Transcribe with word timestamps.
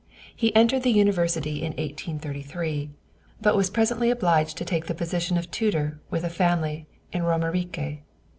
He 0.35 0.55
entered 0.55 0.81
the 0.81 0.89
University 0.91 1.57
in 1.61 1.73
1833, 1.73 2.89
but 3.39 3.55
was 3.55 3.69
presently 3.69 4.09
obliged 4.09 4.57
to 4.57 4.65
take 4.65 4.87
the 4.87 4.95
position 4.95 5.37
of 5.37 5.51
tutor 5.51 5.99
with 6.09 6.23
a 6.23 6.29
family 6.31 6.87
in 7.13 7.21
Romerike. 7.21 8.01